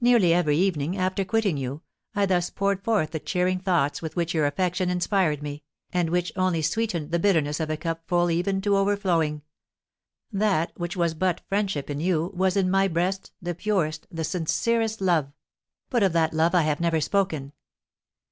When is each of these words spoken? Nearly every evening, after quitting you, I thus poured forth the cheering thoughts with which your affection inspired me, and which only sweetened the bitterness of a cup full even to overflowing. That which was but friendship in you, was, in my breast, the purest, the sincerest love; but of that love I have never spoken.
Nearly 0.00 0.32
every 0.32 0.56
evening, 0.56 0.96
after 0.96 1.24
quitting 1.24 1.56
you, 1.56 1.82
I 2.14 2.26
thus 2.26 2.48
poured 2.48 2.80
forth 2.84 3.10
the 3.10 3.18
cheering 3.18 3.58
thoughts 3.58 4.00
with 4.00 4.14
which 4.14 4.32
your 4.32 4.46
affection 4.46 4.88
inspired 4.88 5.42
me, 5.42 5.64
and 5.92 6.10
which 6.10 6.30
only 6.36 6.62
sweetened 6.62 7.10
the 7.10 7.18
bitterness 7.18 7.58
of 7.58 7.68
a 7.68 7.76
cup 7.76 8.06
full 8.06 8.30
even 8.30 8.60
to 8.60 8.76
overflowing. 8.76 9.42
That 10.30 10.70
which 10.78 10.96
was 10.96 11.12
but 11.14 11.40
friendship 11.48 11.90
in 11.90 11.98
you, 11.98 12.30
was, 12.36 12.56
in 12.56 12.70
my 12.70 12.86
breast, 12.86 13.32
the 13.42 13.52
purest, 13.52 14.06
the 14.12 14.22
sincerest 14.22 15.00
love; 15.00 15.32
but 15.90 16.04
of 16.04 16.12
that 16.12 16.32
love 16.32 16.54
I 16.54 16.62
have 16.62 16.78
never 16.78 17.00
spoken. 17.00 17.50